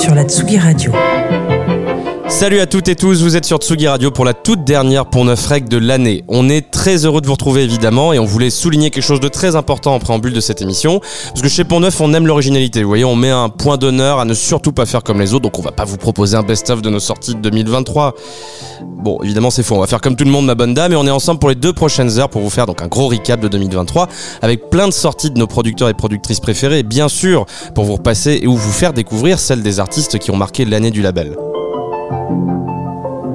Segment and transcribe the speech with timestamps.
[0.00, 0.92] sur la Tsugi Radio.
[2.40, 5.26] Salut à toutes et tous, vous êtes sur Tsugi Radio pour la toute dernière Pont
[5.26, 6.24] Neuf Rec de l'année.
[6.26, 9.28] On est très heureux de vous retrouver évidemment et on voulait souligner quelque chose de
[9.28, 12.82] très important en préambule de cette émission parce que chez Pont Neuf on aime l'originalité.
[12.82, 15.42] Vous voyez, on met un point d'honneur à ne surtout pas faire comme les autres
[15.42, 18.14] donc on va pas vous proposer un best-of de nos sorties de 2023.
[18.80, 20.96] Bon, évidemment c'est faux, on va faire comme tout le monde ma bonne dame et
[20.96, 23.38] on est ensemble pour les deux prochaines heures pour vous faire donc un gros recap
[23.38, 24.08] de 2023
[24.40, 27.44] avec plein de sorties de nos producteurs et productrices préférés bien sûr
[27.74, 30.90] pour vous repasser et ou vous faire découvrir celles des artistes qui ont marqué l'année
[30.90, 31.36] du label.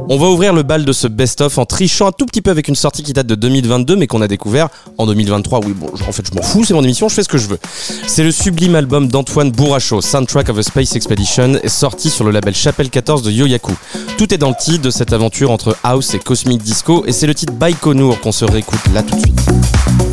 [0.08, 2.68] On va ouvrir le bal de ce best-of en trichant un tout petit peu avec
[2.68, 4.70] une sortie qui date de 2022 mais qu'on a découvert
[5.00, 5.62] en 2023.
[5.66, 7.48] Oui, bon, en fait, je m'en fous, c'est mon émission, je fais ce que je
[7.48, 7.58] veux.
[8.06, 12.54] C'est le sublime album d'Antoine Bourracho, Soundtrack of a Space Expedition, sorti sur le label
[12.54, 13.74] Chapelle 14 de Yoyaku.
[14.20, 17.28] Tout est dans le titre de cette aventure entre House et Cosmic Disco et c'est
[17.28, 20.05] le titre Baïkonour qu'on se réécoute là tout de suite.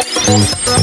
[0.00, 0.77] Oh,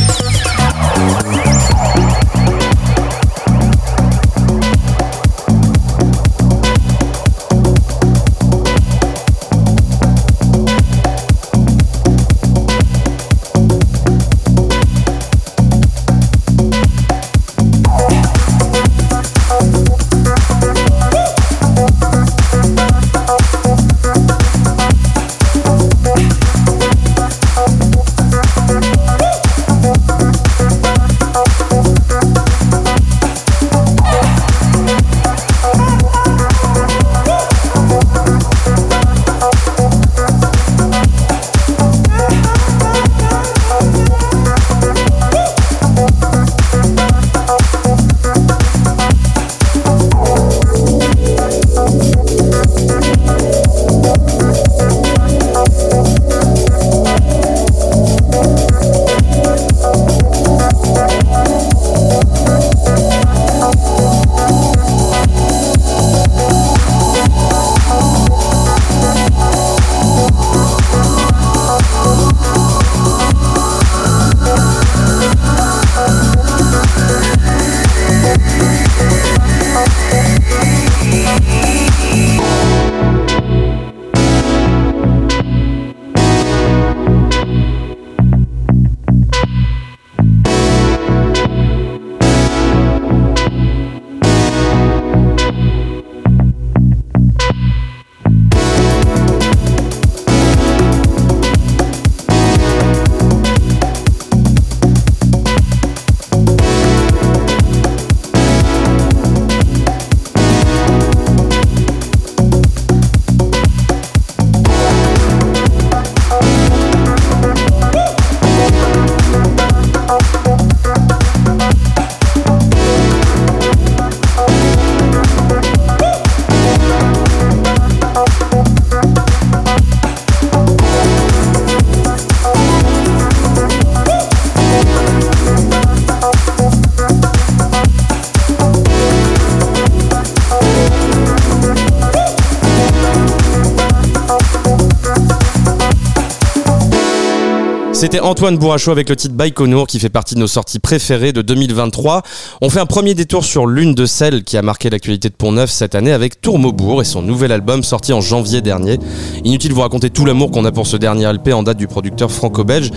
[148.26, 152.24] Antoine Bourrachaud avec le titre Baïkonour qui fait partie de nos sorties préférées de 2023.
[152.60, 155.70] On fait un premier détour sur l'une de celles qui a marqué l'actualité de Pont-Neuf
[155.70, 158.98] cette année avec Tourmaubourg et son nouvel album sorti en janvier dernier.
[159.44, 161.86] Inutile de vous raconter tout l'amour qu'on a pour ce dernier LP en date du
[161.86, 162.90] producteur franco-belge.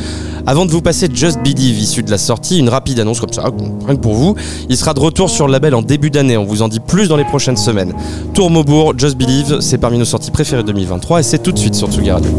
[0.46, 3.44] Avant de vous passer Just Believe issu de la sortie, une rapide annonce comme ça,
[3.84, 4.34] rien que pour vous.
[4.70, 7.06] Il sera de retour sur le label en début d'année, on vous en dit plus
[7.06, 7.92] dans les prochaines semaines.
[8.32, 11.74] Tourmaubourg, Just Believe, c'est parmi nos sorties préférées de 2023 et c'est tout de suite
[11.74, 12.30] sur Tsugi Radio.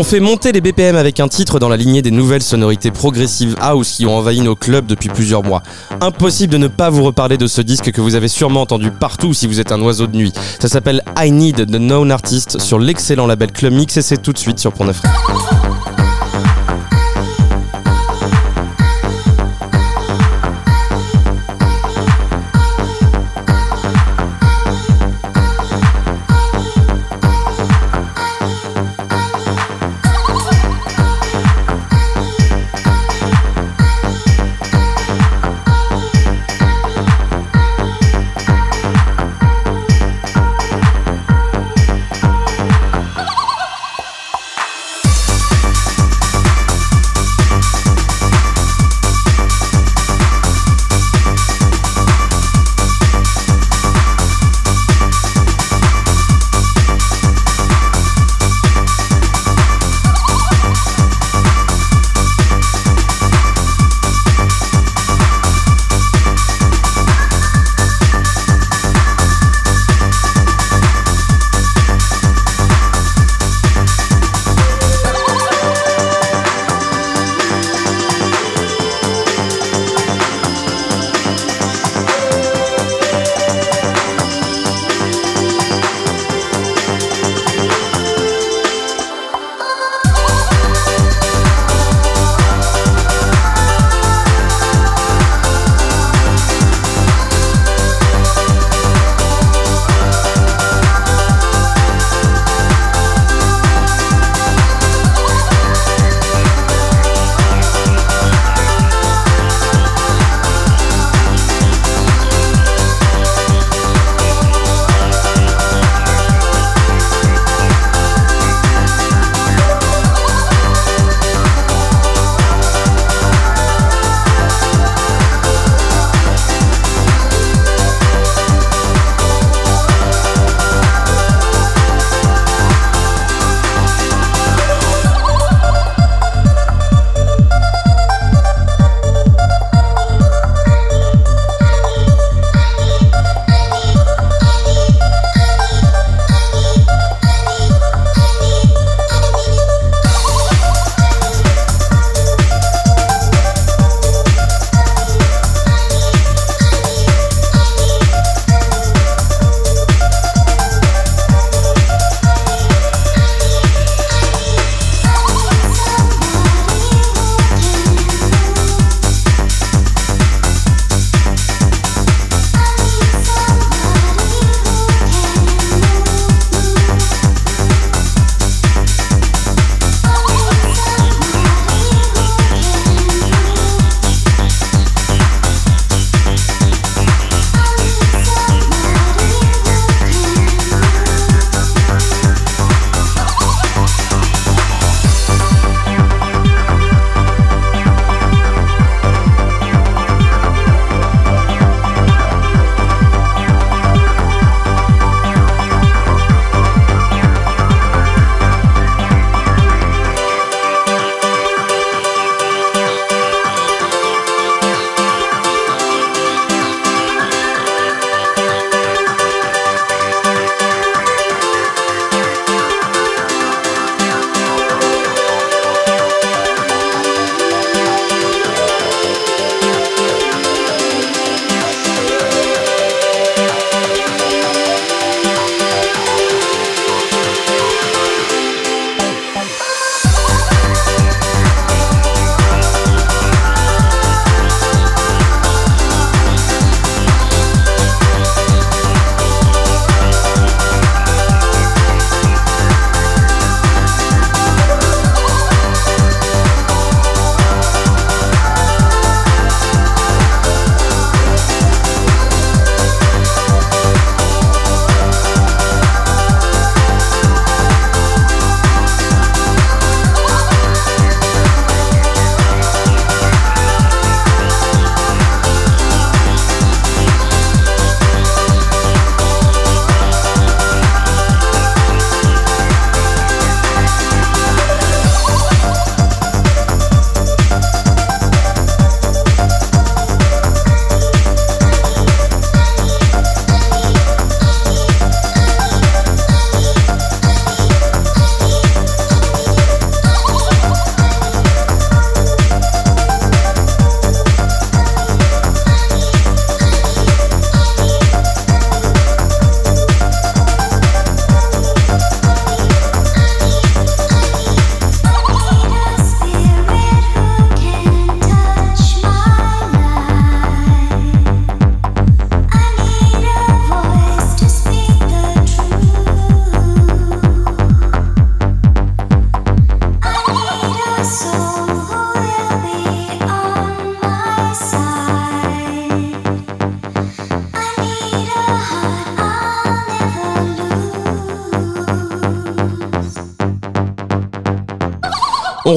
[0.00, 3.54] On fait monter les BPM avec un titre dans la lignée des nouvelles sonorités progressives
[3.60, 5.62] house qui ont envahi nos clubs depuis plusieurs mois.
[6.00, 9.34] Impossible de ne pas vous reparler de ce disque que vous avez sûrement entendu partout
[9.34, 10.32] si vous êtes un oiseau de nuit.
[10.58, 14.32] Ça s'appelle I Need the Known Artist sur l'excellent label Club Mix et c'est tout
[14.32, 14.86] de suite sur Pont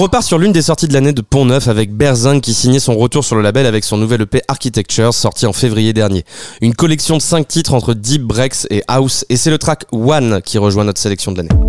[0.04, 2.98] repart sur l'une des sorties de l'année de Pont Neuf avec Berzing qui signait son
[2.98, 6.26] retour sur le label avec son nouvel EP Architecture sorti en février dernier.
[6.60, 10.42] Une collection de 5 titres entre Deep Breaks et House et c'est le track One
[10.42, 11.63] qui rejoint notre sélection de l'année.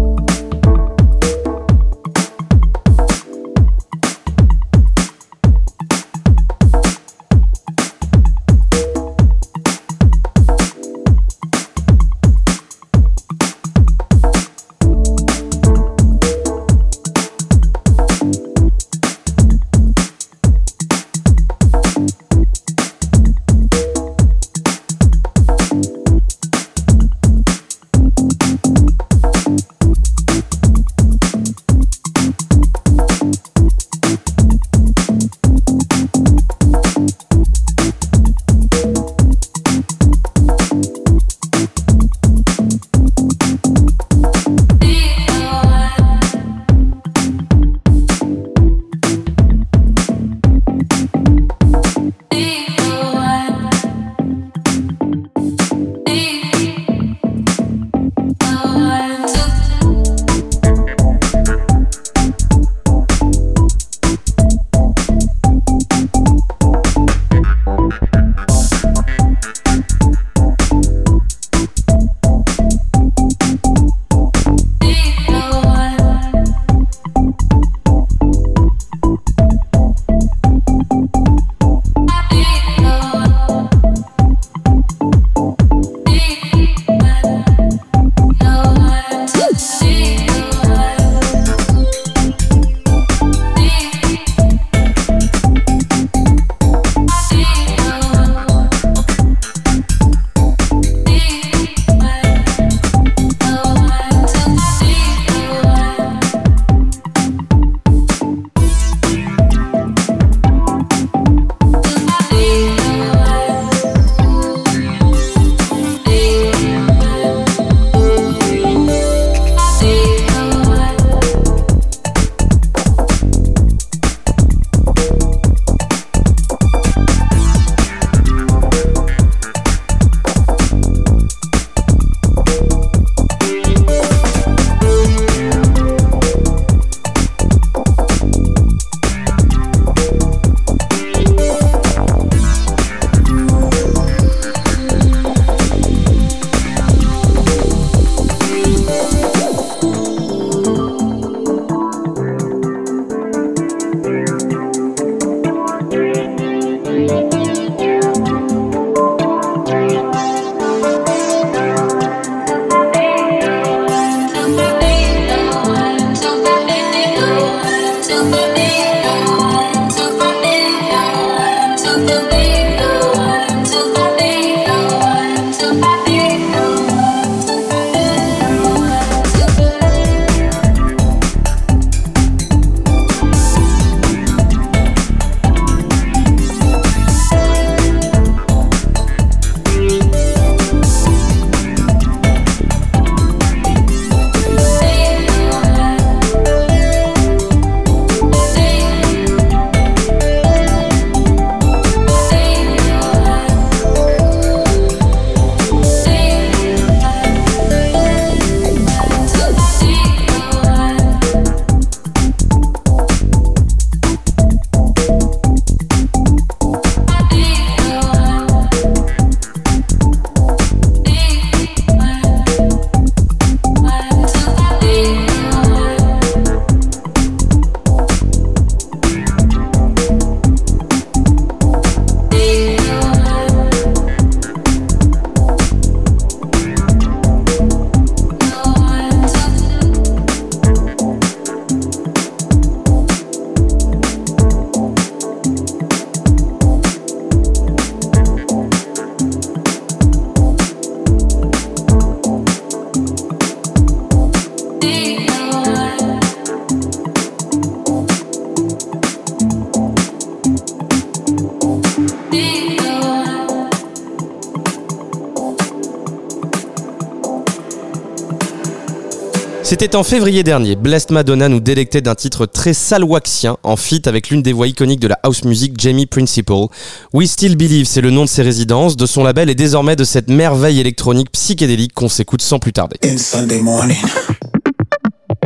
[269.85, 270.77] C'était en février dernier.
[270.77, 274.99] Blessed Madonna nous délectait d'un titre très salwaxien en feat avec l'une des voix iconiques
[274.99, 276.69] de la house music, Jamie Principle.
[277.13, 280.05] We Still Believe, c'est le nom de ses résidences, de son label et désormais de
[280.05, 282.97] cette merveille électronique psychédélique qu'on s'écoute sans plus tarder.
[283.05, 283.99] In Sunday morning.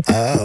[0.09, 0.44] Oh.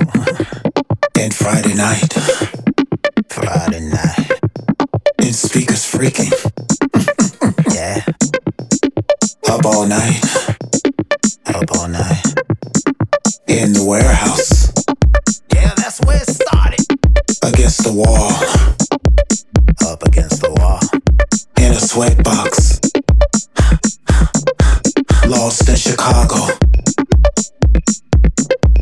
[13.54, 14.74] in the warehouse.
[15.54, 16.82] Yeah, that's where it started.
[17.44, 18.34] Against the wall.
[19.86, 20.82] Up against the wall.
[21.62, 22.82] In a sweatbox.
[25.30, 26.50] Lost in Chicago.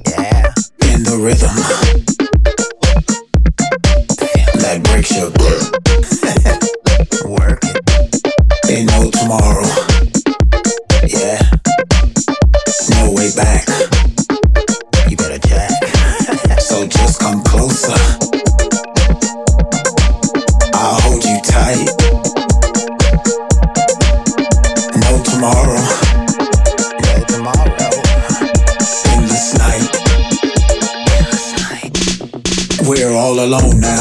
[0.07, 0.53] Yeah.
[0.93, 1.55] In the rhythm.
[4.61, 5.71] That breaks your butt.
[7.39, 7.81] Work it.
[8.71, 9.67] Ain't no tomorrow.
[11.07, 11.41] Yeah.
[12.89, 13.90] No way back.
[33.41, 34.00] alone now.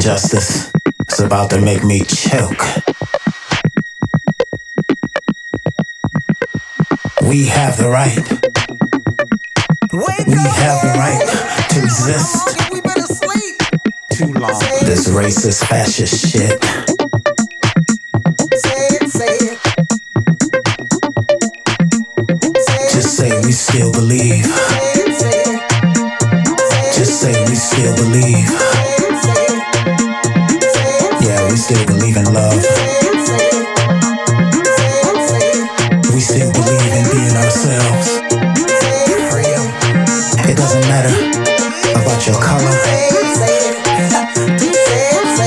[0.00, 0.72] Injustice
[1.08, 2.62] is about to make me choke.
[7.22, 8.16] We have the right.
[9.92, 11.26] we have the right
[11.70, 12.56] to resist.
[14.12, 14.60] Too long.
[14.84, 16.60] This racist, fascist shit.
[22.92, 24.79] Just say we still believe.
[27.20, 28.48] Say we still believe.
[31.20, 32.54] Yeah, we still believe in love.
[36.14, 38.22] We still believe in being ourselves.
[40.48, 41.12] It doesn't matter
[42.00, 42.72] about your color,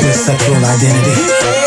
[0.04, 1.63] your sexual identity.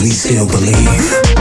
[0.00, 1.38] We still believe.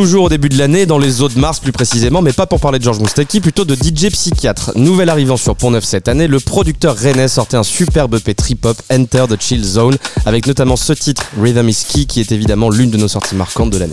[0.00, 2.58] Toujours au début de l'année, dans les eaux de Mars plus précisément, mais pas pour
[2.58, 4.72] parler de George Moustaki, plutôt de DJ Psychiatre.
[4.74, 8.80] Nouvel arrivant sur Pont Neuf cette année, le producteur rennais sortait un superbe EP trip-hop,
[8.90, 12.88] Enter the Chill Zone, avec notamment ce titre, Rhythm is Key, qui est évidemment l'une
[12.88, 13.92] de nos sorties marquantes de l'année.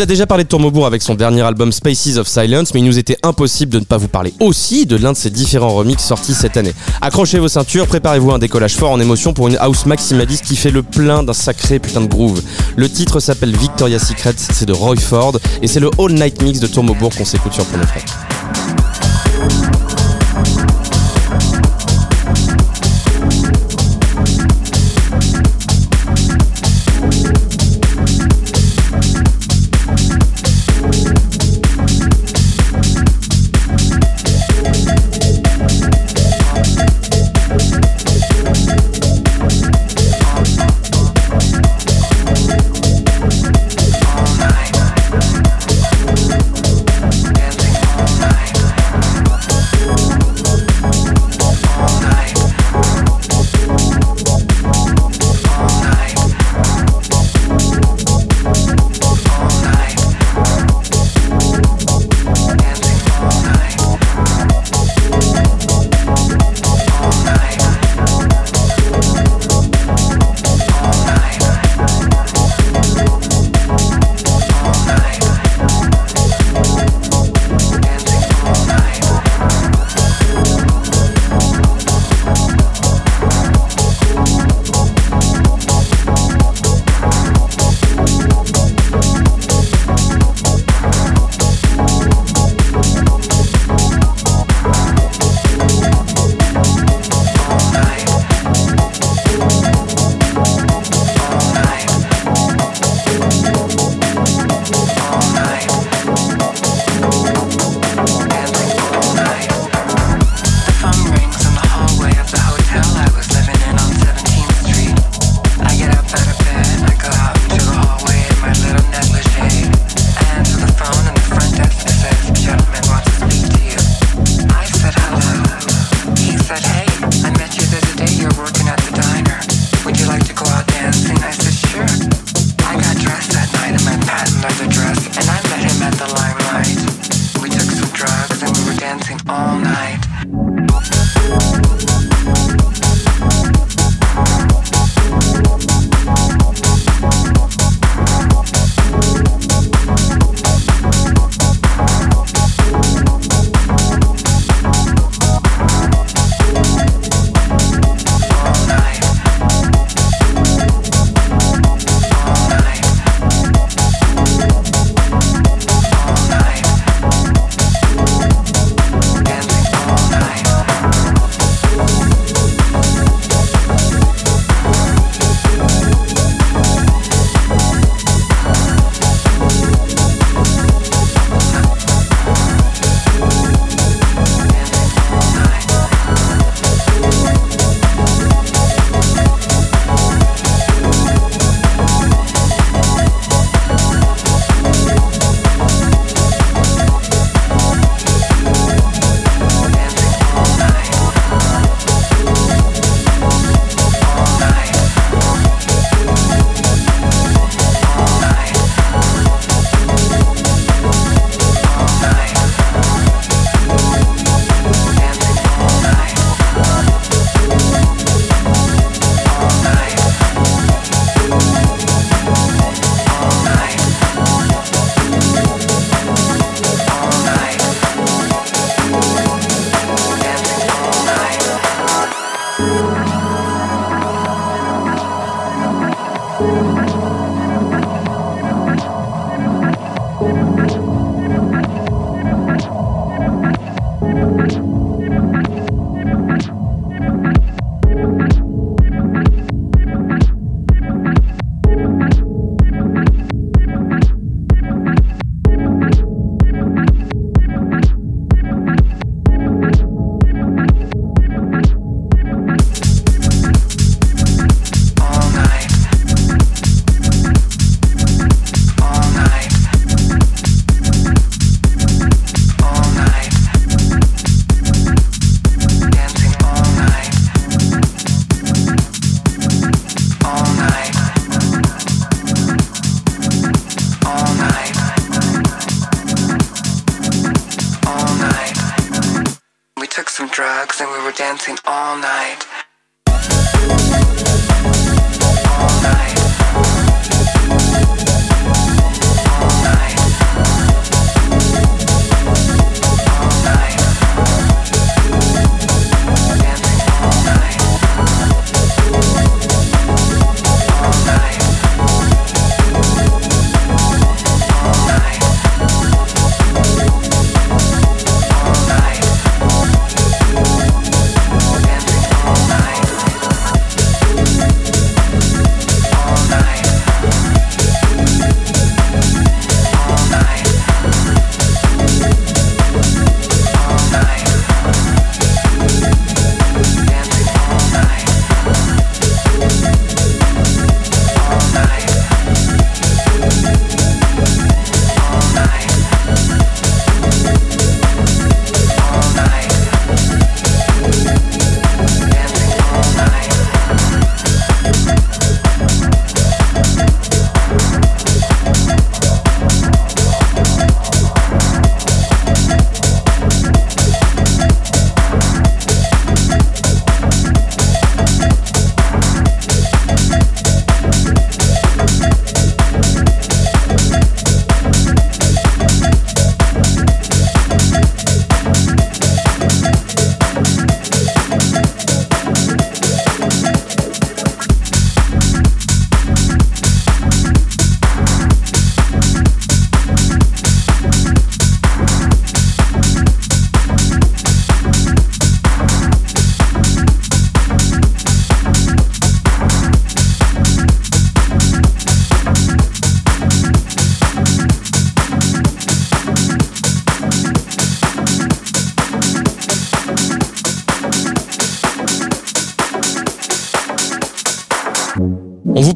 [0.00, 2.80] On vous a déjà parlé de Tourmobourg avec son dernier album Spaces of Silence, mais
[2.80, 5.74] il nous était impossible de ne pas vous parler aussi de l'un de ses différents
[5.74, 6.72] remixes sortis cette année.
[7.02, 10.70] Accrochez vos ceintures, préparez-vous un décollage fort en émotion pour une house maximaliste qui fait
[10.70, 12.40] le plein d'un sacré putain de groove.
[12.76, 16.60] Le titre s'appelle Victoria's Secret, c'est de Roy Ford, et c'est le All Night Mix
[16.60, 17.80] de Tourmobourg qu'on s'écoute sur Pôle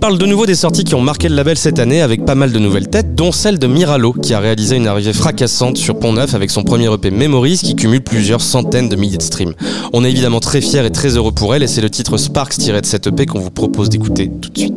[0.05, 2.53] parle de nouveau des sorties qui ont marqué le label cette année avec pas mal
[2.53, 6.13] de nouvelles têtes, dont celle de Miralo, qui a réalisé une arrivée fracassante sur Pont
[6.13, 9.55] Neuf avec son premier EP Memories qui cumule plusieurs centaines de milliers de streams.
[9.95, 12.59] On est évidemment très fiers et très heureux pour elle et c'est le titre Sparks
[12.59, 14.74] tiré de cette EP qu'on vous propose d'écouter tout de suite.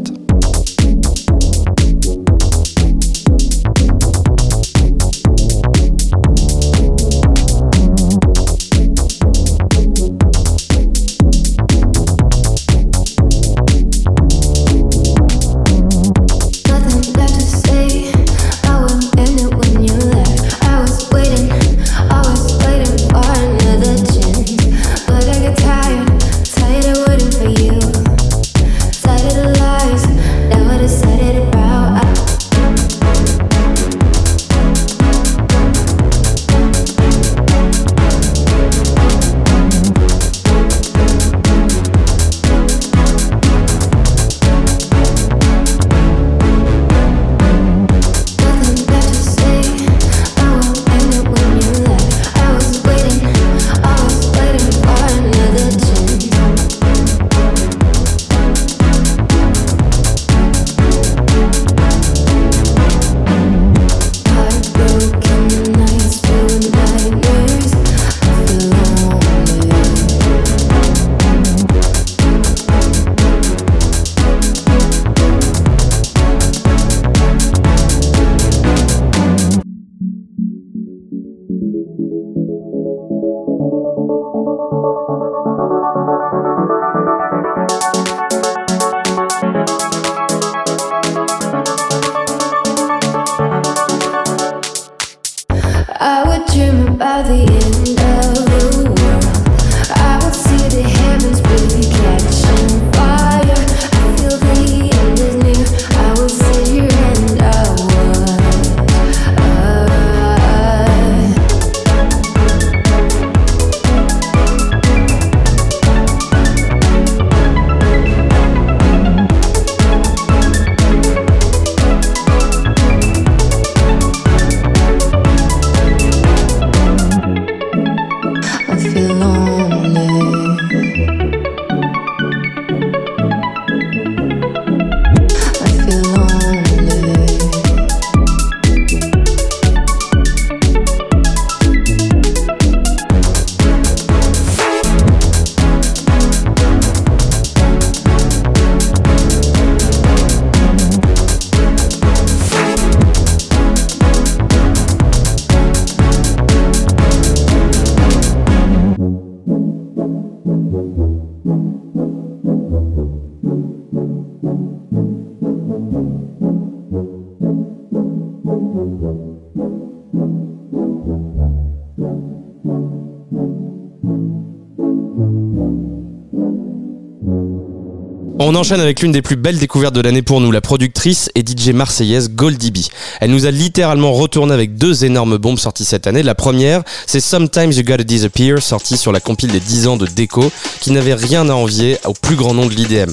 [178.58, 181.70] Enchaîne avec l'une des plus belles découvertes de l'année pour nous, la productrice et DJ
[181.70, 182.78] marseillaise Goldie B.
[183.22, 186.24] Elle nous a littéralement retourné avec deux énormes bombes sorties cette année.
[186.24, 190.08] La première, c'est Sometimes You Gotta Disappear, sortie sur la compile des 10 ans de
[190.08, 190.51] Déco,
[190.82, 193.12] qui n'avait rien à envier au plus grand nom de l'IDM.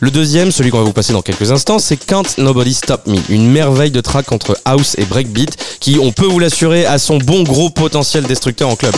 [0.00, 3.18] Le deuxième, celui qu'on va vous passer dans quelques instants, c'est Can't Nobody Stop Me,
[3.28, 7.18] une merveille de track entre house et breakbeat, qui, on peut vous l'assurer, a son
[7.18, 8.94] bon gros potentiel destructeur en club.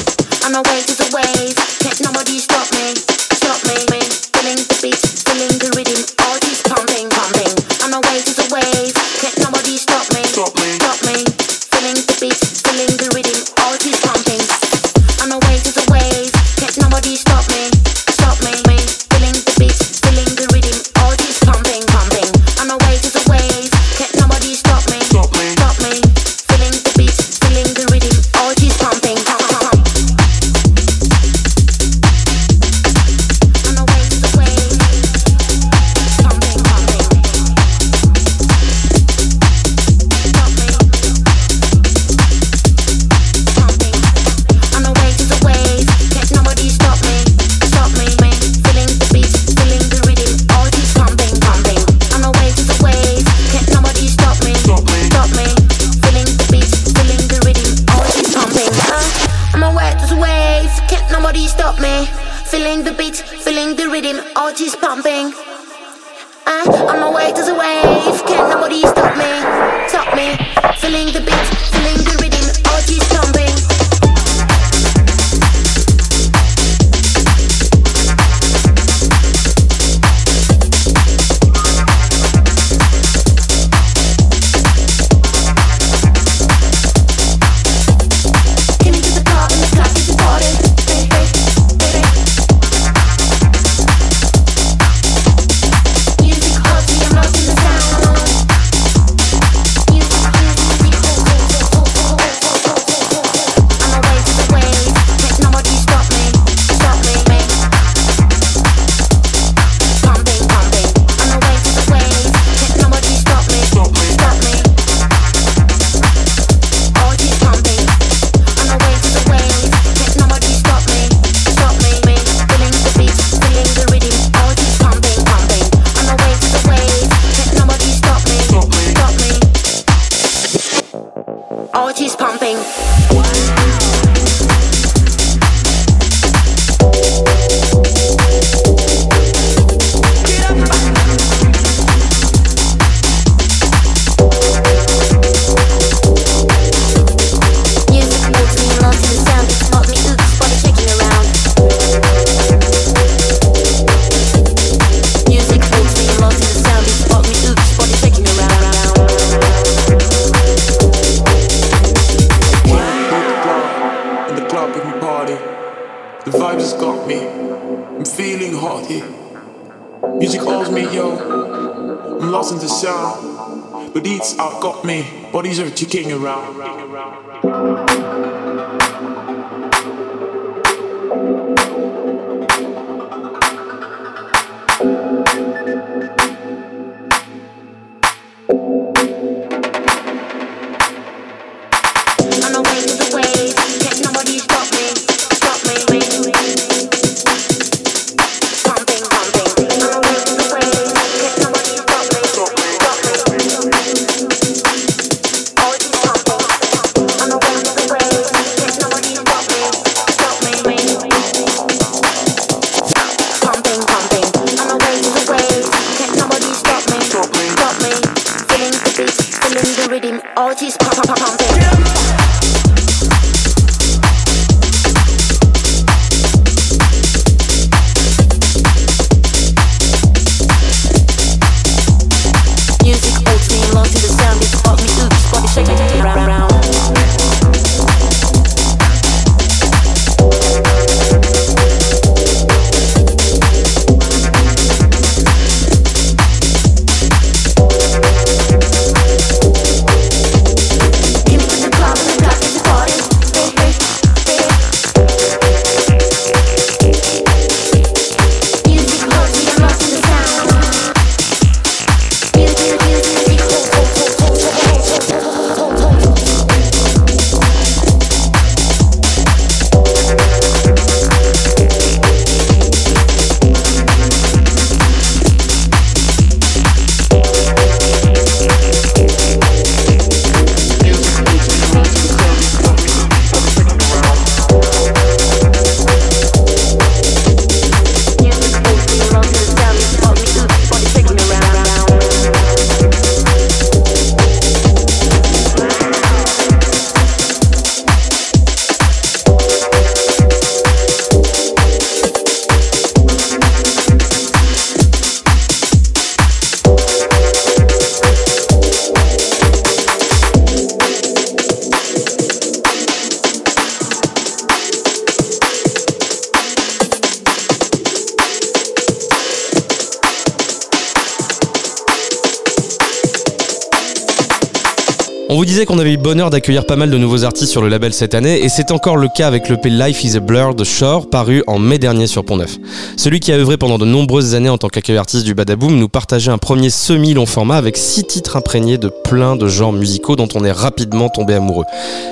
[326.19, 328.97] Bonheur d'accueillir pas mal de nouveaux artistes sur le label cette année et c'est encore
[328.97, 332.25] le cas avec l'EP Life is a Blur de Shore paru en mai dernier sur
[332.25, 332.57] Pont Neuf.
[332.97, 335.89] Celui qui a œuvré pendant de nombreuses années en tant qu'accueil artiste du Badaboom nous
[335.89, 340.27] partageait un premier semi-long format avec six titres imprégnés de plein de genres musicaux dont
[340.35, 341.67] on est rapidement tombé amoureux.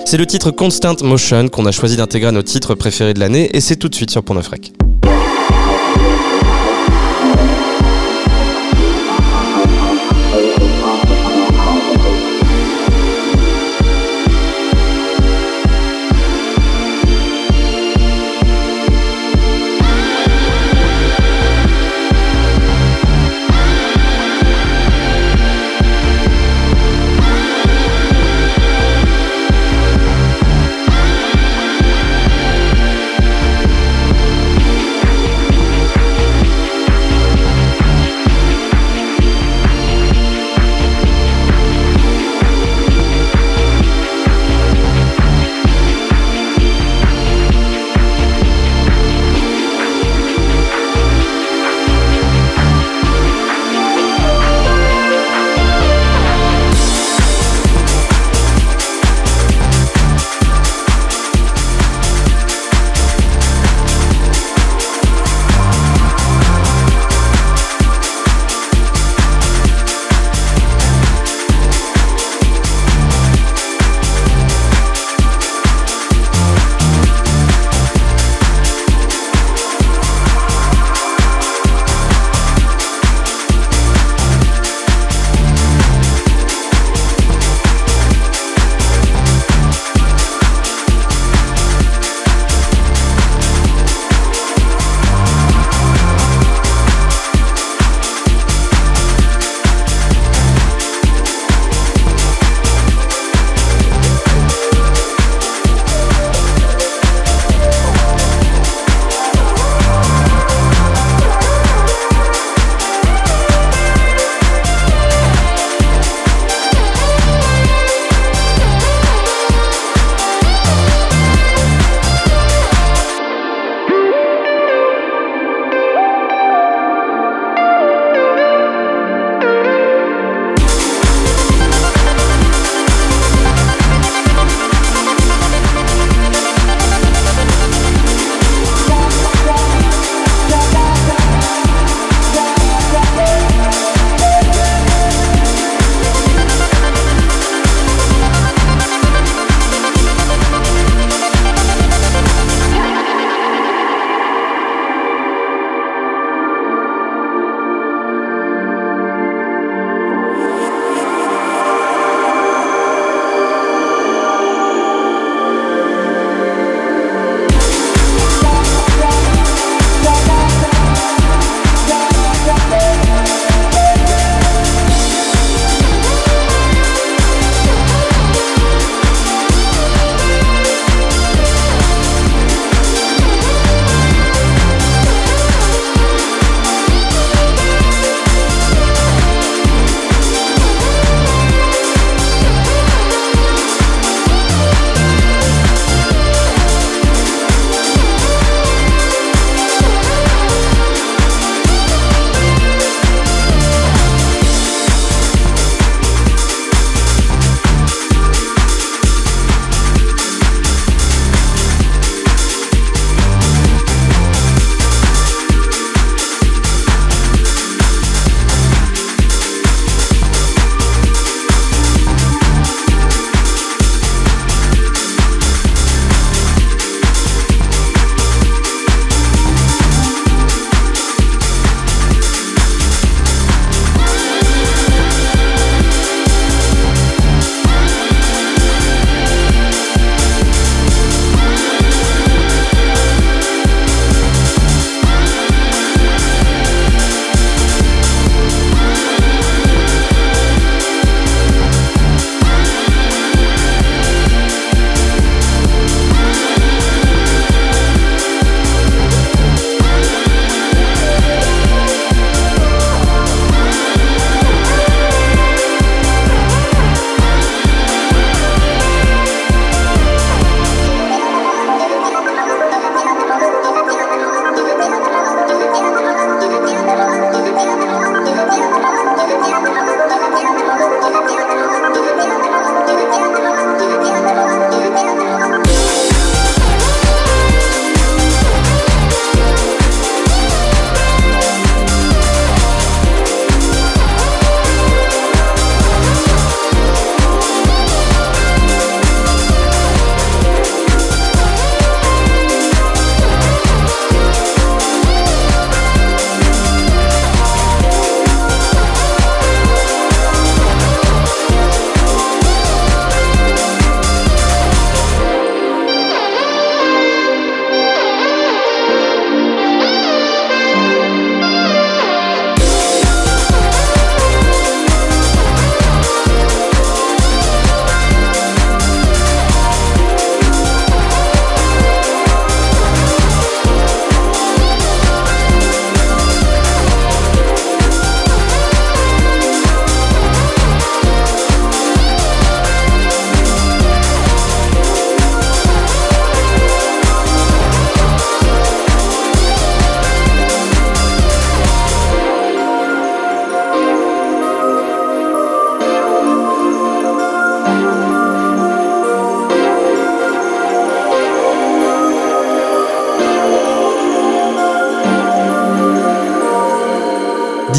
[0.05, 3.51] C'est le titre Constant Motion qu'on a choisi d'intégrer à nos titres préférés de l'année
[3.57, 4.76] et c'est tout de suite sur Pont Neuf Rec.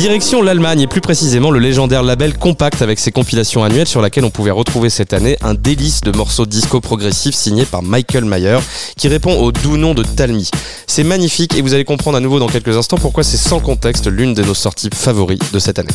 [0.08, 4.24] Direction l'Allemagne et plus précisément le légendaire label Compact avec ses compilations annuelles sur laquelle
[4.24, 8.60] on pouvait retrouver cette année un délice de morceaux disco progressifs signés par Michael Mayer
[8.95, 10.49] qui répond au doux nom de Talmy.
[10.88, 14.08] C'est magnifique et vous allez comprendre à nouveau dans quelques instants pourquoi c'est sans contexte
[14.08, 15.91] l'une de nos sorties favorites de cette année.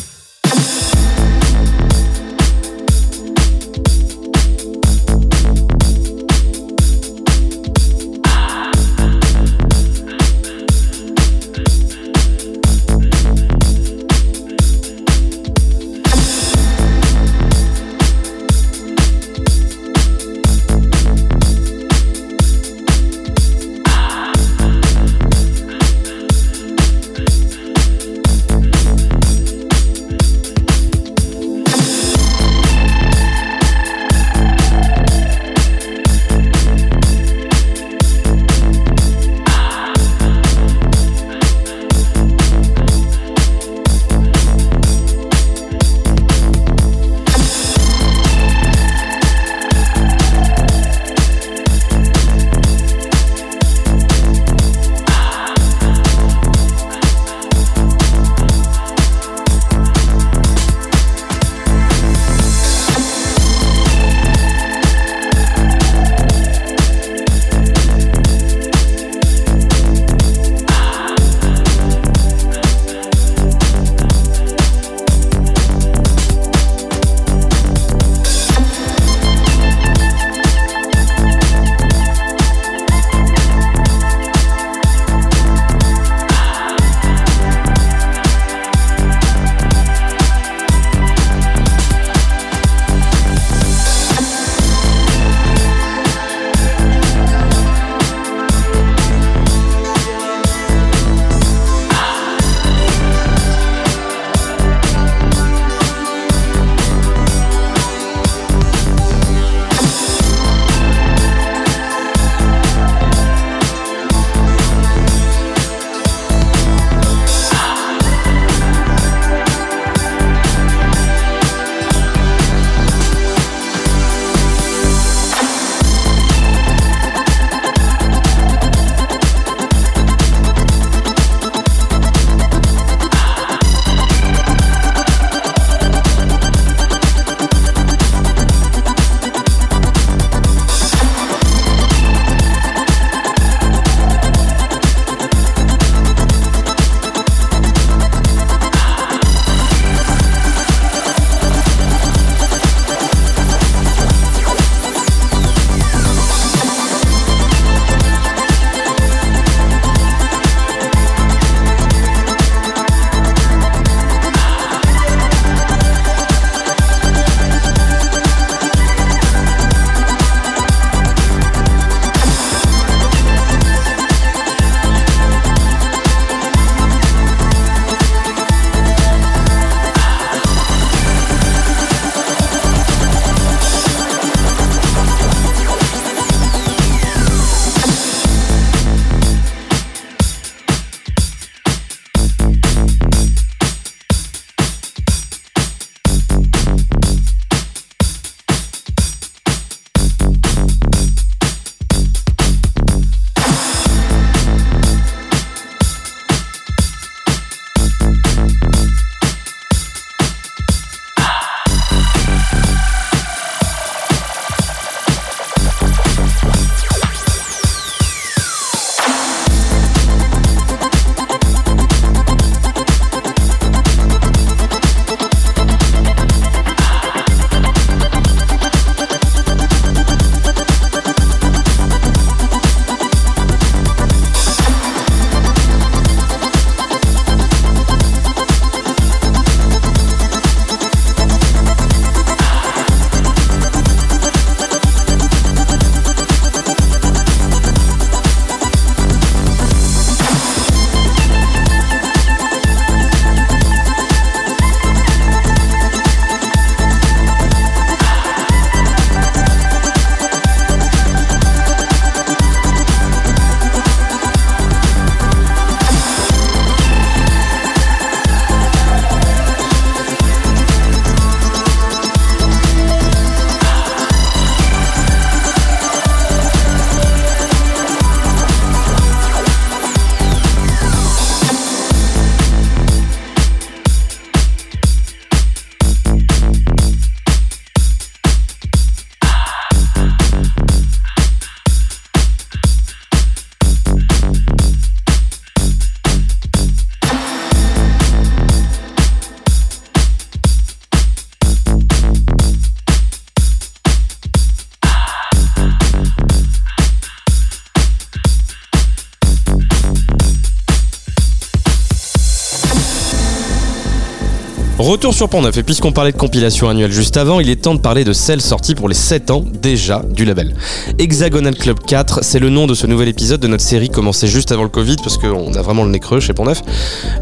[315.03, 317.75] Retour sur Pont Neuf, et puisqu'on parlait de compilation annuelle juste avant, il est temps
[317.75, 320.55] de parler de celle sortie pour les 7 ans déjà du label.
[320.97, 324.53] Hexagonal Club 4, c'est le nom de ce nouvel épisode de notre série commencé juste
[324.53, 326.61] avant le Covid, parce qu'on a vraiment le nez creux chez Pont Neuf.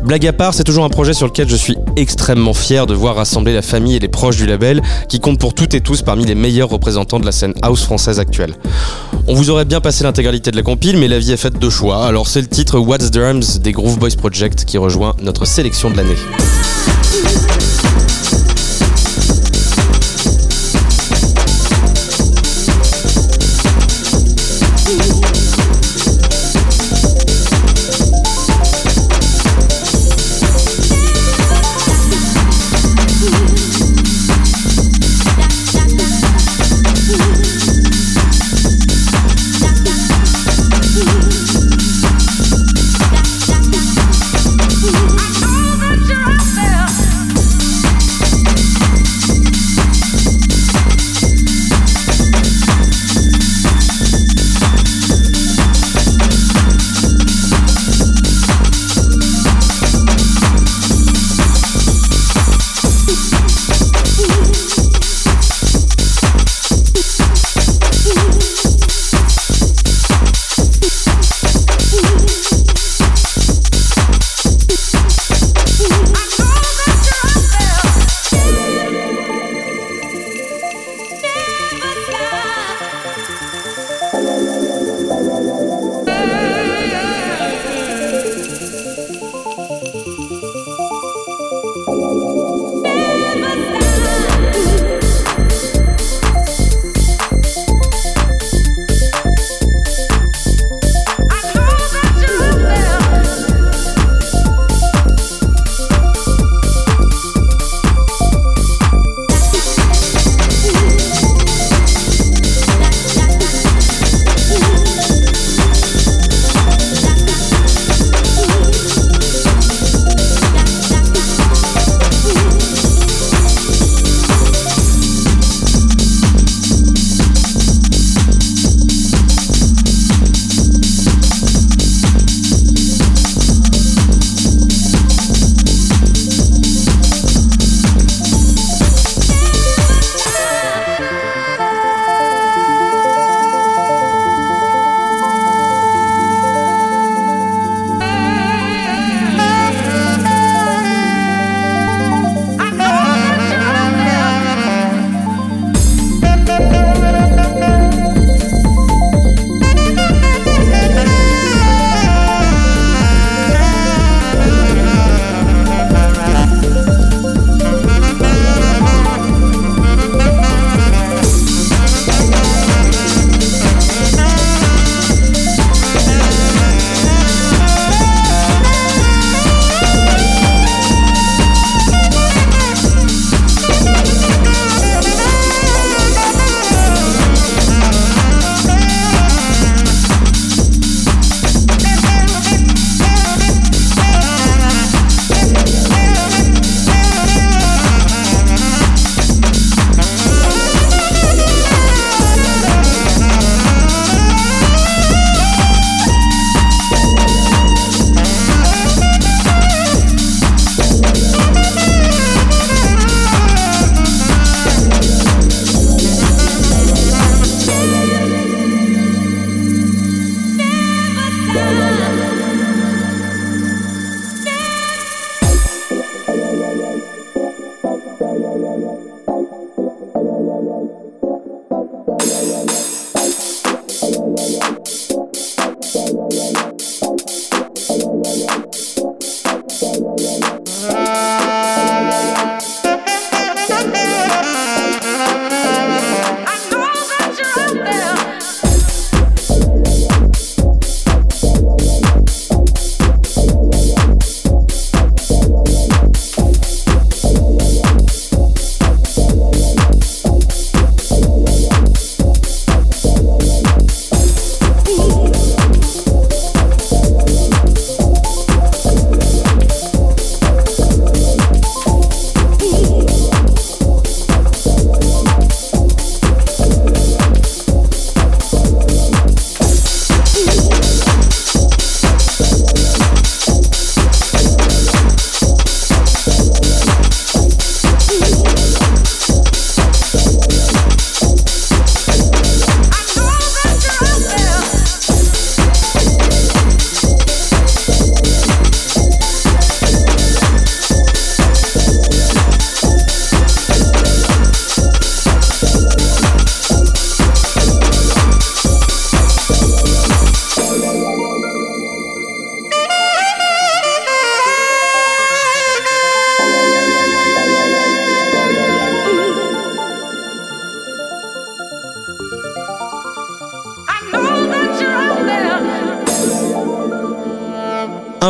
[0.04, 3.16] Blague à part, c'est toujours un projet sur lequel je suis extrêmement fier de voir
[3.16, 6.24] rassembler la famille et les proches du label, qui comptent pour toutes et tous parmi
[6.24, 8.54] les meilleurs représentants de la scène house française actuelle.
[9.26, 11.70] On vous aurait bien passé l'intégralité de la compile, mais la vie est faite de
[11.72, 15.90] choix, alors c'est le titre What's Drums des Groove Boys Project qui rejoint notre sélection
[15.90, 16.18] de l'année.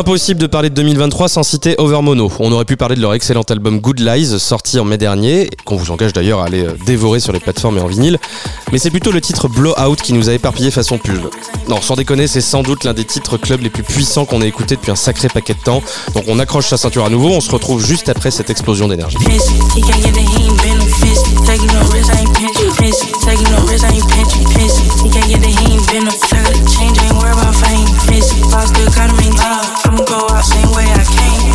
[0.02, 2.28] Impossible de parler de 2023 sans citer Overmono.
[2.40, 5.76] On aurait pu parler de leur excellent album Good Lies, sorti en mai dernier, qu'on
[5.76, 8.18] vous engage d'ailleurs à aller euh, dévorer sur les plateformes et en vinyle.
[8.72, 11.20] Mais c'est plutôt le titre Blowout qui nous a éparpillé façon pub.
[11.68, 14.48] Non, sans déconner, c'est sans doute l'un des titres club les plus puissants qu'on ait
[14.48, 15.84] écouté depuis un sacré paquet de temps.
[16.14, 19.18] Donc on accroche sa ceinture à nouveau, on se retrouve juste après cette explosion d'énergie.
[29.92, 31.52] I'ma go out same way I came.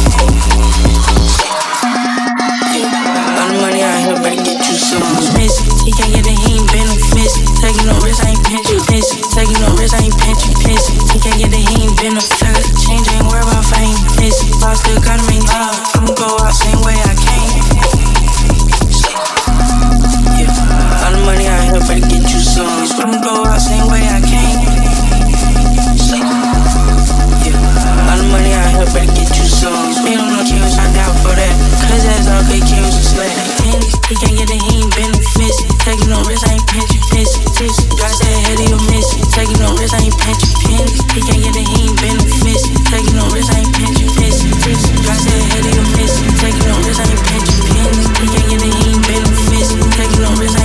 [3.38, 5.06] All the money out here, better get you some.
[5.38, 7.38] Miss, he can't get it, he ain't benefits.
[7.62, 9.10] Taking no risk, I ain't pinch piss.
[9.34, 10.90] Taking no risk, I ain't pinch piss.
[11.14, 12.70] He can't get it, he ain't benefits.
[12.86, 13.98] Change ain't about fame.
[14.18, 15.42] Miss, lost the economy.
[15.50, 17.54] I'ma go out same way I came.
[21.06, 22.70] All the money out here, better get you some.
[23.02, 24.47] I'ma go out same way I came.
[28.86, 29.74] Better get you some.
[30.06, 31.56] Ain't no kills, I doubt for that.
[31.90, 33.34] Cause that's all good kills and slay.
[34.08, 35.58] He can't get it, he ain't benefits.
[35.84, 37.34] Taking no risk, I ain't pinching fish.
[37.98, 39.26] Drop that head, he'll miss it.
[39.34, 40.94] Taking no risk, I ain't pinching pins.
[41.12, 42.64] He can't get it, he ain't benefits.
[42.92, 44.08] Taking no risk, I ain't pinching
[45.68, 46.14] he'll miss.
[46.40, 47.62] Taking no risk, I ain't pinching.
[48.18, 49.70] He can't get it, he ain't benefits.
[49.96, 50.57] Taking no risk,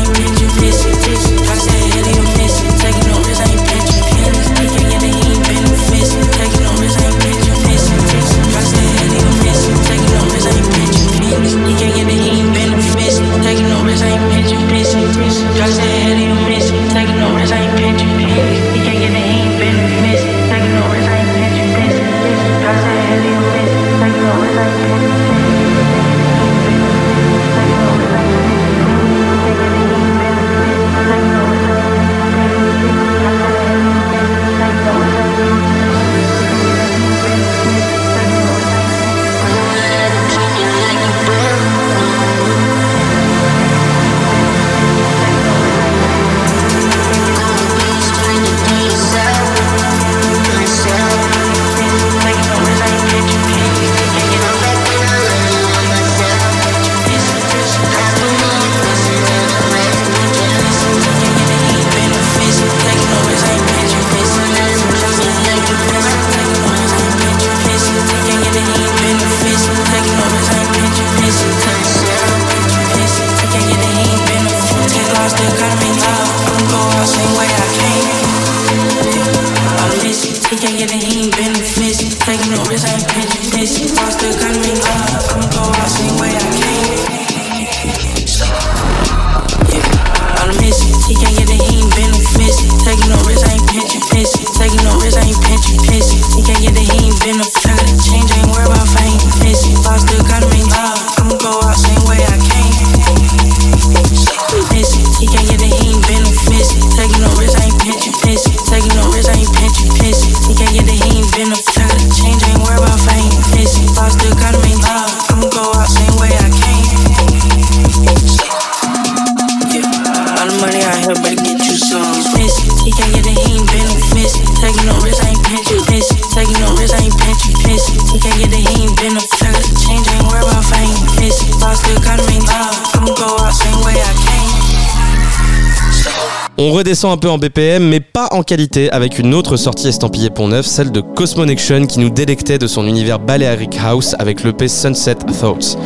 [136.93, 140.67] un peu en BPM, mais pas en qualité, avec une autre sortie estampillée Pont Neuf,
[140.67, 145.79] celle de Cosmonection, qui nous délectait de son univers Balearic House avec l'EP Sunset Thoughts.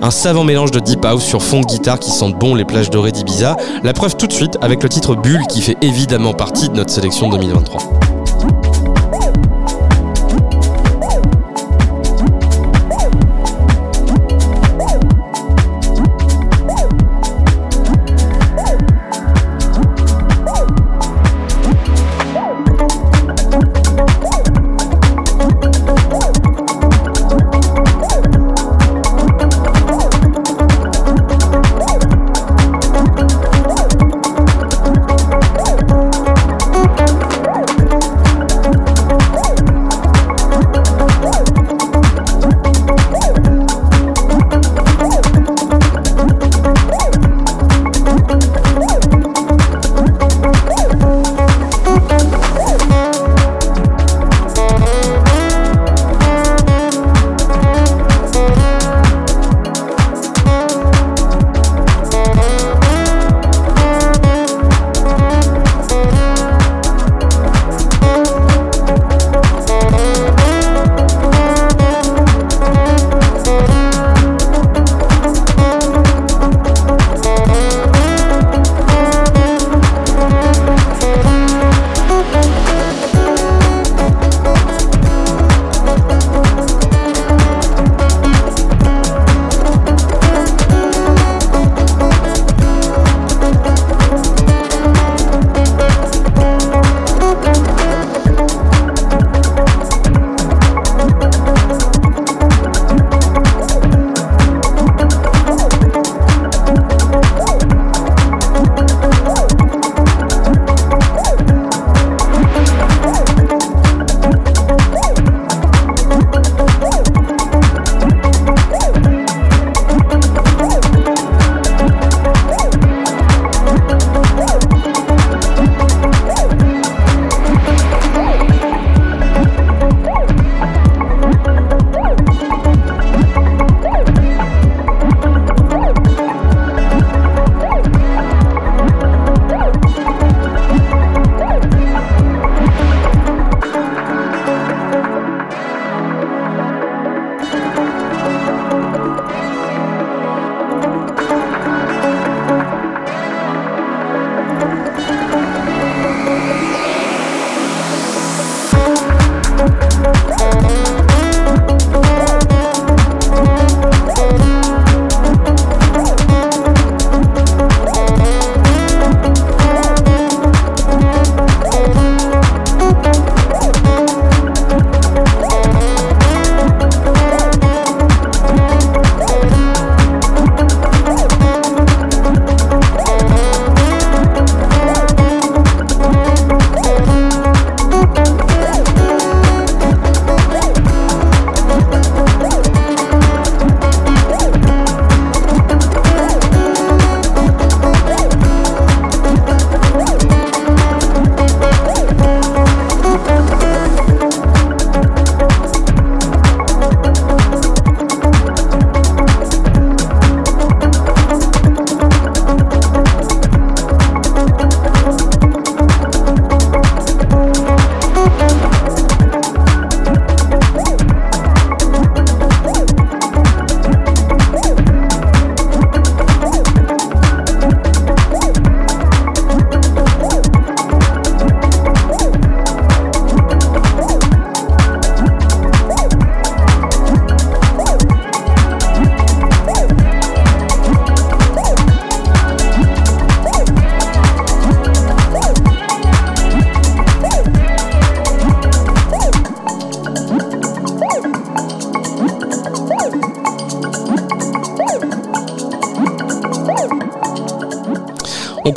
[0.00, 2.88] Un savant mélange de deep house sur fond de guitare qui sentent bon les plages
[2.88, 3.56] dorées d'Ibiza.
[3.82, 6.90] La preuve tout de suite avec le titre Bulle qui fait évidemment partie de notre
[6.90, 8.03] sélection 2023.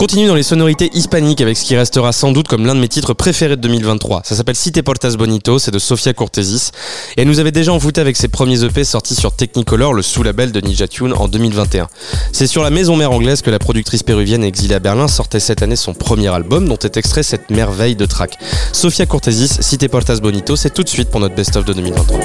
[0.08, 2.88] Continue dans les sonorités hispaniques avec ce qui restera sans doute comme l'un de mes
[2.88, 4.22] titres préférés de 2023.
[4.24, 6.72] Ça s'appelle Si te portas bonito, c'est de Sofia Cortesis.
[7.18, 10.54] Et elle nous avait déjà envoûté avec ses premiers EP sortis sur Technicolor, le sous-label
[10.54, 11.90] de Ninja Tune en 2021.
[12.32, 15.62] C'est sur la maison mère anglaise que la productrice péruvienne exilée à Berlin sortait cette
[15.62, 18.38] année son premier album dont est extrait cette merveille de track.
[18.72, 22.22] Sofia Cortesis, Si te portas bonito, c'est tout de suite pour notre best-of de 2023.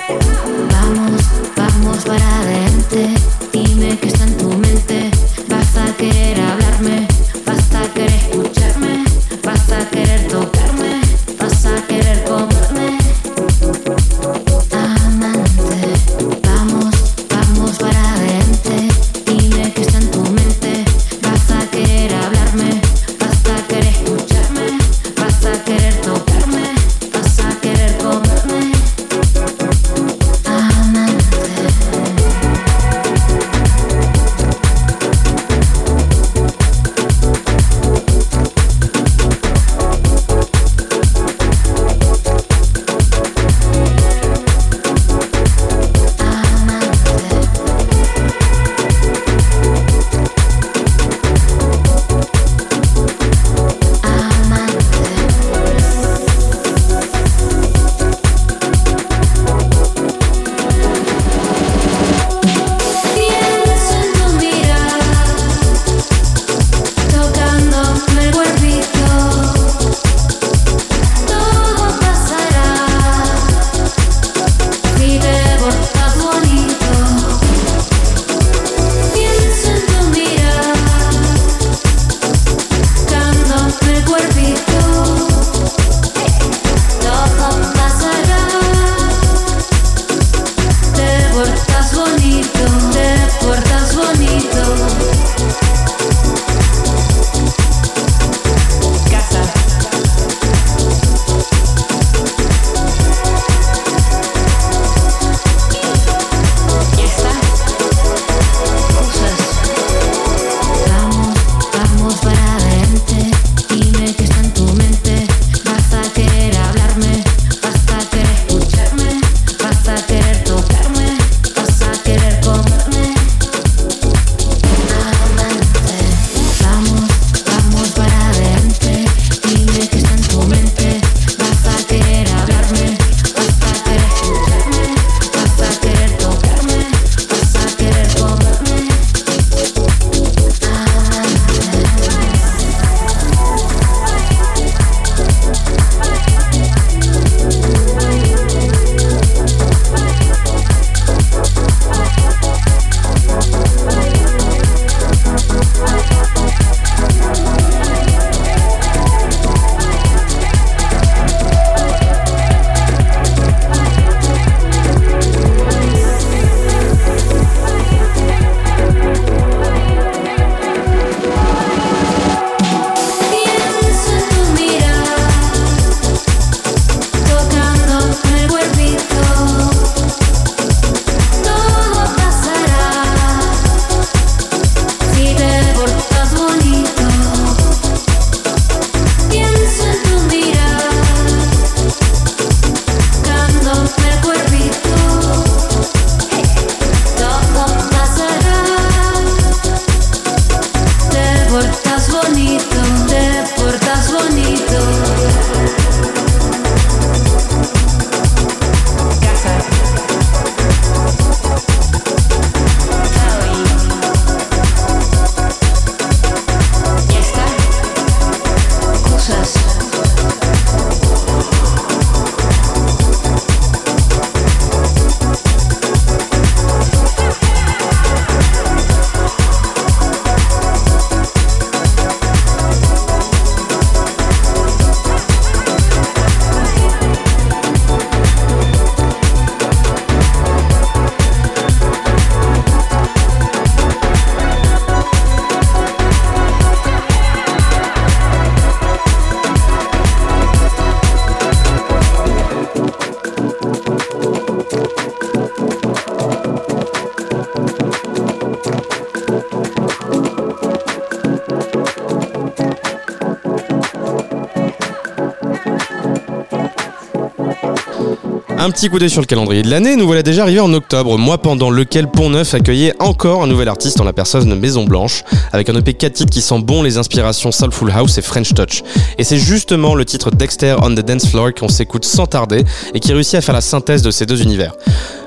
[268.64, 271.18] Un petit coup d'œil sur le calendrier de l'année, nous voilà déjà arrivés en octobre,
[271.18, 274.84] mois pendant lequel Pont Neuf accueillait encore un nouvel artiste en la personne de Maison
[274.84, 278.54] Blanche, avec un EP 4 titres qui sent bon les inspirations Soulful House et French
[278.54, 278.84] Touch.
[279.18, 282.62] Et c'est justement le titre Dexter on the Dance Floor qu'on s'écoute sans tarder
[282.94, 284.74] et qui réussit à faire la synthèse de ces deux univers.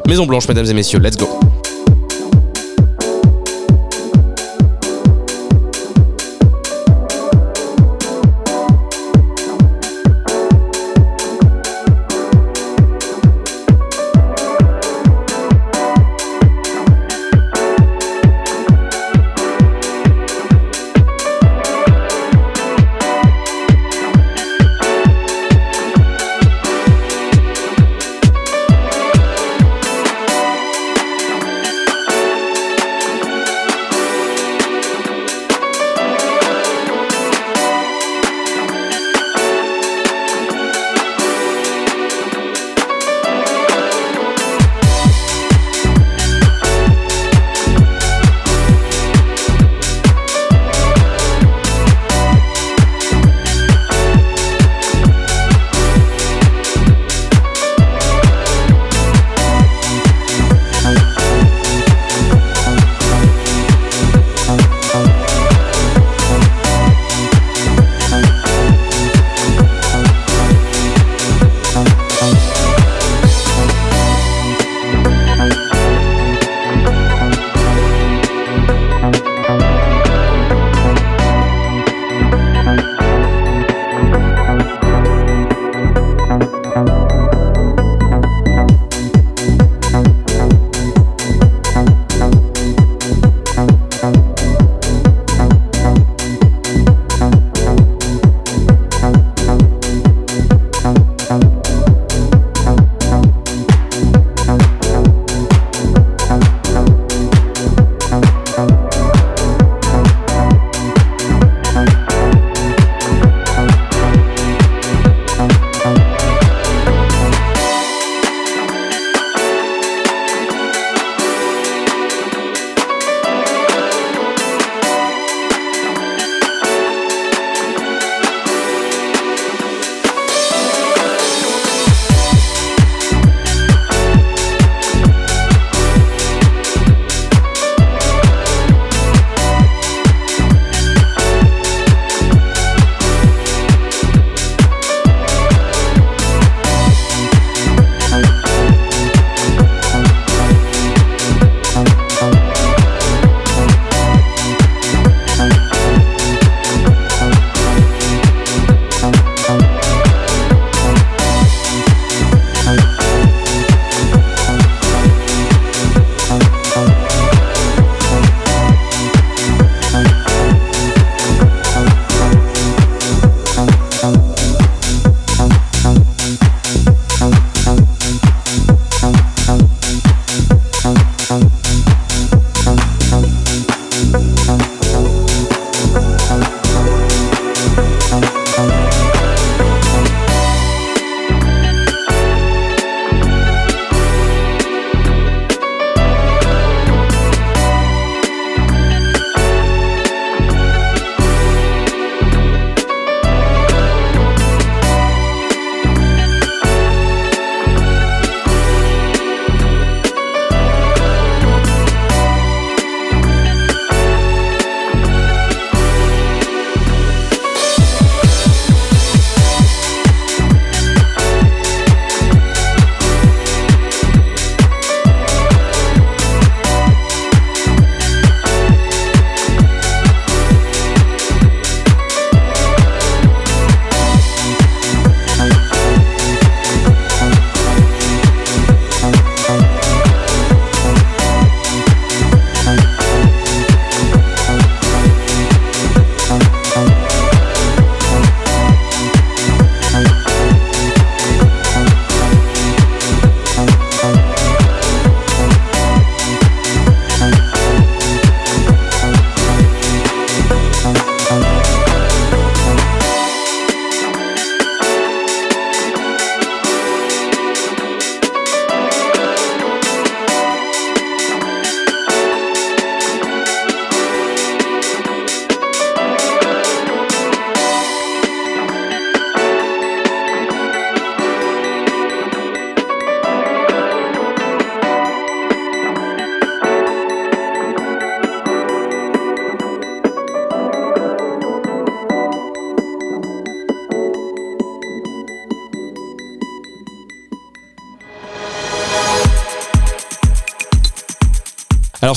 [0.07, 1.27] Maison Blanche, mesdames et messieurs, let's go!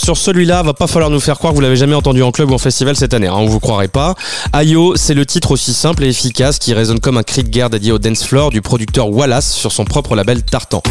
[0.09, 2.51] Sur celui-là, va pas falloir nous faire croire que vous l'avez jamais entendu en club
[2.51, 4.14] ou en festival cette année, hein, on vous croirait pas.
[4.55, 7.68] Ayo, c'est le titre aussi simple et efficace qui résonne comme un cri de guerre
[7.68, 10.82] dédié au dance floor du producteur Wallace sur son propre label Tartan.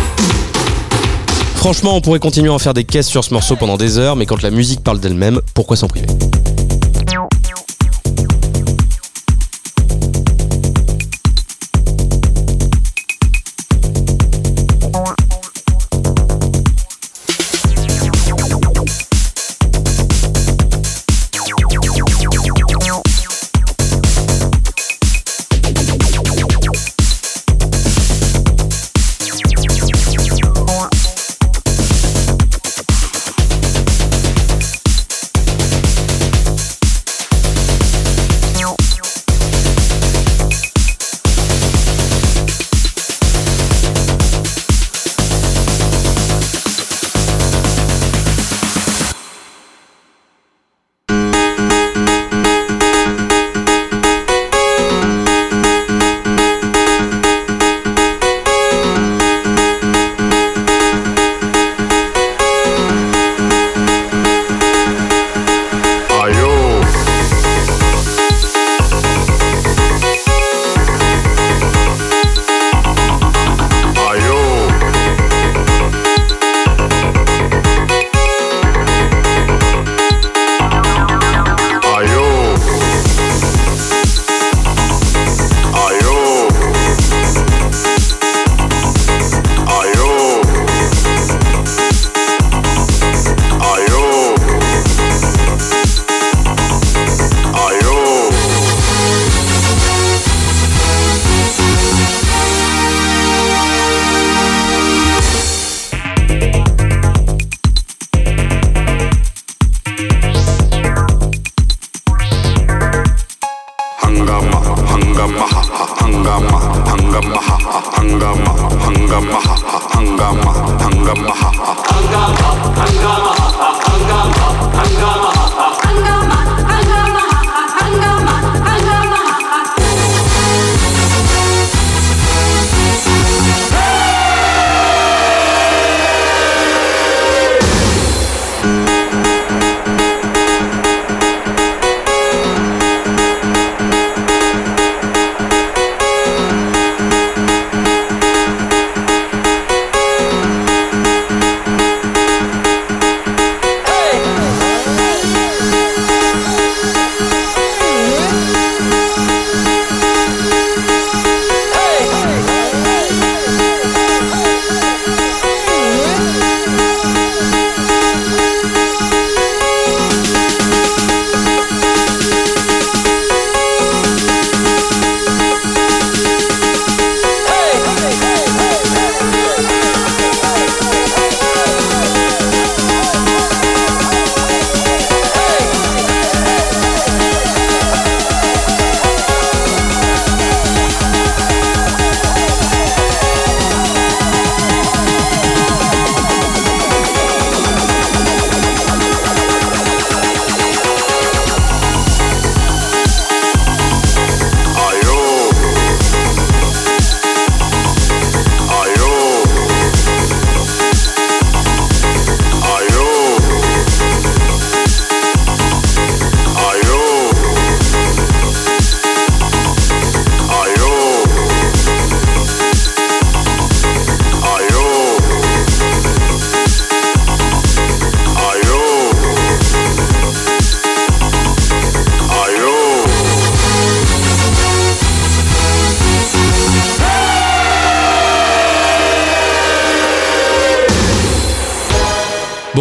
[1.56, 4.16] Franchement, on pourrait continuer à en faire des caisses sur ce morceau pendant des heures,
[4.16, 6.06] mais quand la musique parle d'elle-même, pourquoi s'en priver?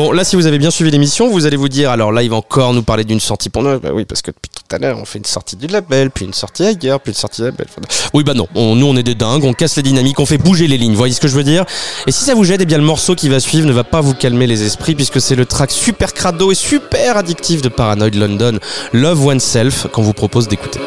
[0.07, 2.31] Bon, là, si vous avez bien suivi l'émission, vous allez vous dire, alors là, il
[2.31, 3.81] va encore nous parler d'une sortie pour nous.
[3.81, 6.25] Bah oui, parce que depuis tout à l'heure, on fait une sortie du label, puis
[6.27, 7.67] une sortie ailleurs, puis une sortie du label.
[8.15, 10.39] Oui, bah non, on- nous, on est des dingues, on casse les dynamiques, on fait
[10.39, 10.95] bouger les lignes.
[10.95, 11.65] Voyez ce que je veux dire?
[12.07, 14.01] Et si ça vous gêne, eh bien, le morceau qui va suivre ne va pas
[14.01, 18.15] vous calmer les esprits, puisque c'est le track super crado et super addictif de Paranoid
[18.15, 18.61] London,
[18.93, 20.79] Love Oneself, qu'on vous propose d'écouter.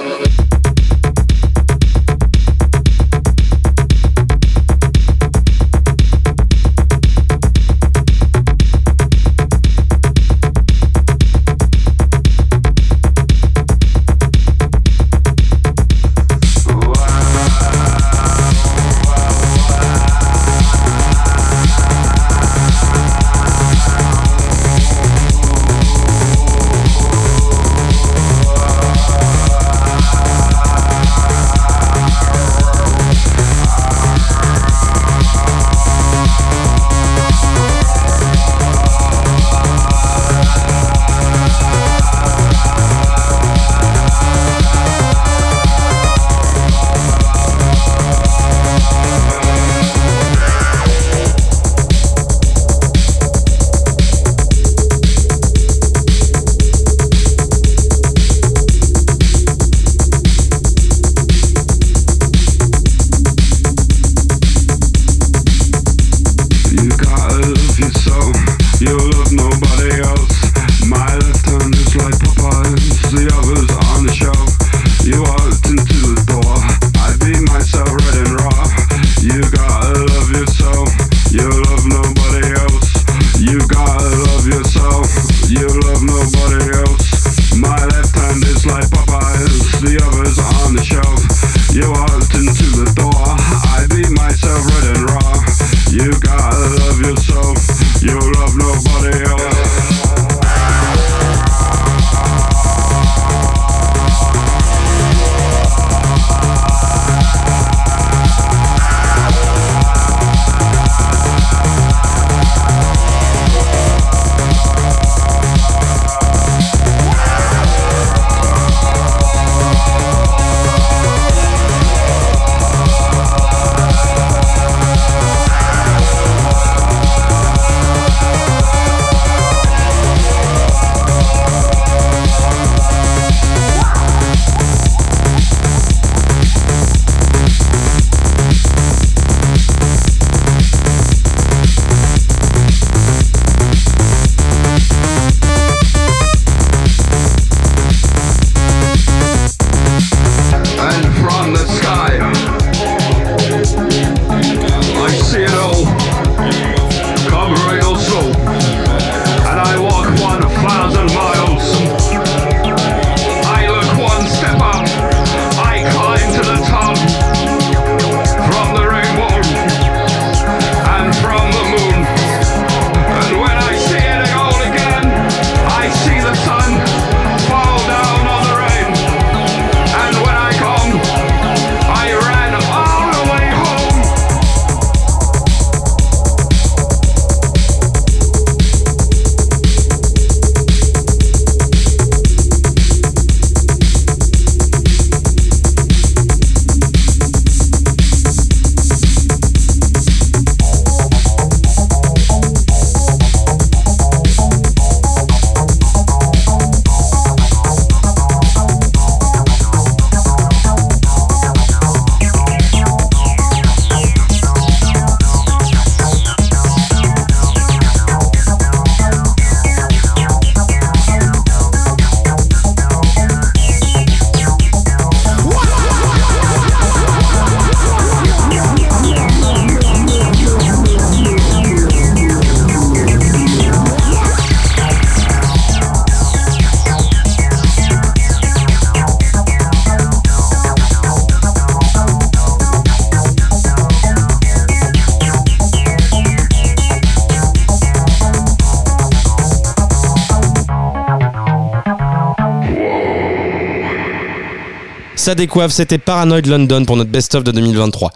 [255.30, 258.10] Ça décoiffe, c'était Paranoid London pour notre best-of de 2023.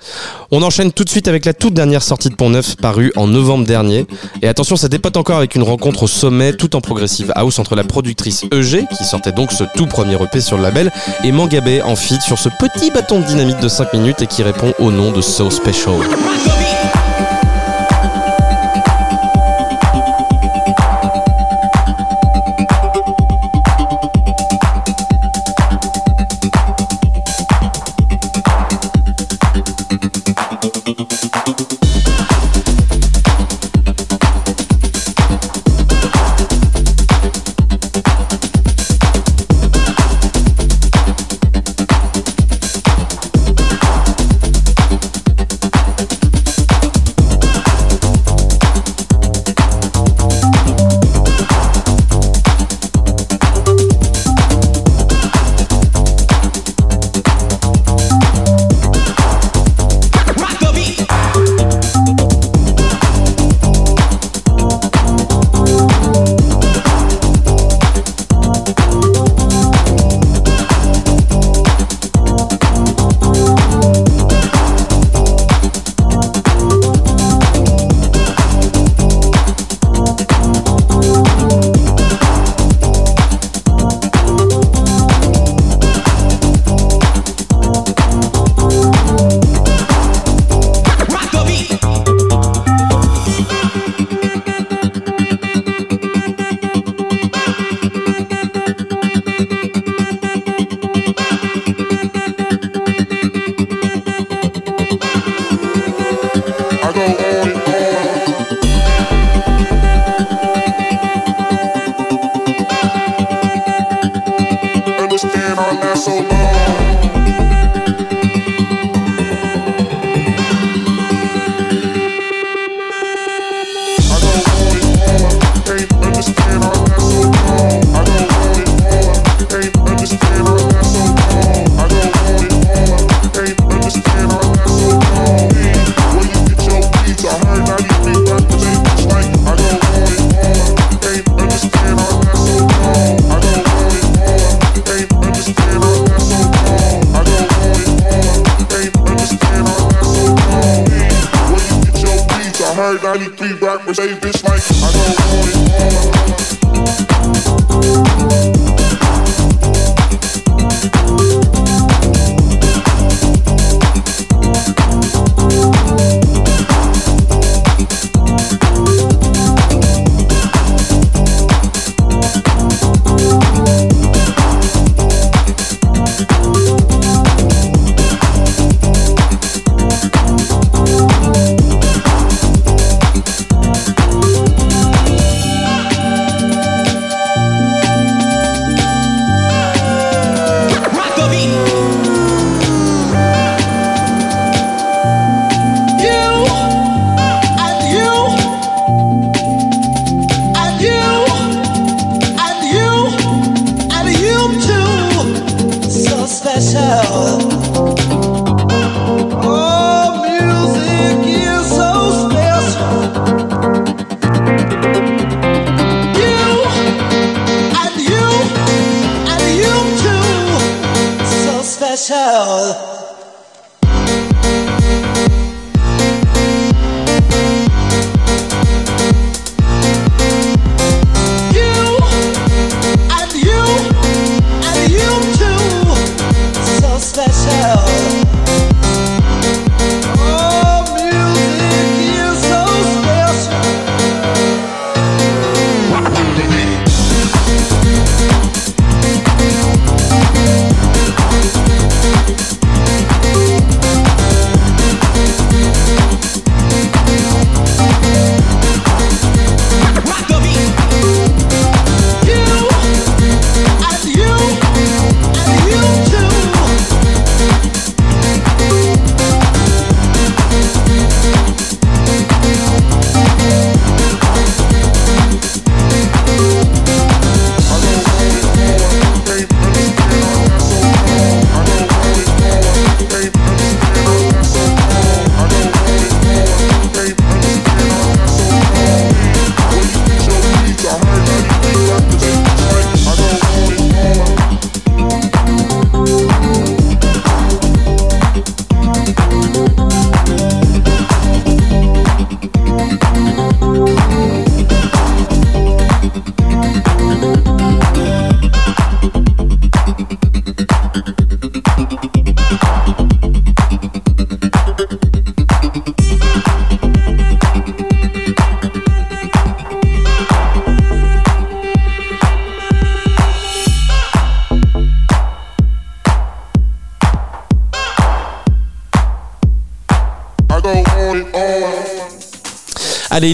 [0.50, 3.28] On enchaîne tout de suite avec la toute dernière sortie de Pont Neuf parue en
[3.28, 4.08] novembre dernier.
[4.42, 7.76] Et attention, ça dépote encore avec une rencontre au sommet tout en progressive house entre
[7.76, 10.92] la productrice EG, qui sortait donc ce tout premier EP sur le label,
[11.24, 14.42] et Mangabé en feat sur ce petit bâton de dynamite de 5 minutes et qui
[14.42, 16.00] répond au nom de So Special.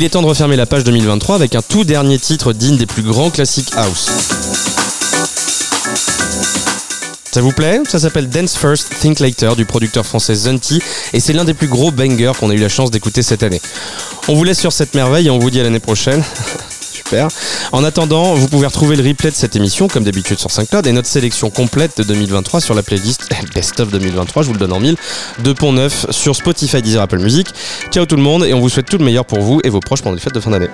[0.09, 3.03] Est temps de refermer la page 2023 avec un tout dernier titre digne des plus
[3.03, 4.09] grands classiques house.
[7.31, 7.79] Ça vous plaît?
[7.87, 10.81] Ça s'appelle Dance First, Think Later du producteur français Zunty
[11.13, 13.61] et c'est l'un des plus gros bangers qu'on a eu la chance d'écouter cette année.
[14.27, 16.23] On vous laisse sur cette merveille et on vous dit à l'année prochaine.
[17.71, 20.91] En attendant, vous pouvez retrouver le replay de cette émission comme d'habitude sur SoundCloud et
[20.91, 24.73] notre sélection complète de 2023 sur la playlist Best of 2023, je vous le donne
[24.73, 24.95] en mille,
[25.43, 27.47] de Pont Neuf sur Spotify, Deezer, Apple Music.
[27.91, 29.79] Ciao tout le monde et on vous souhaite tout le meilleur pour vous et vos
[29.79, 30.69] proches pendant les fêtes de fin d'année.